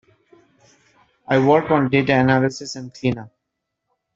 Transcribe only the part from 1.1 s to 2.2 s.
I work on data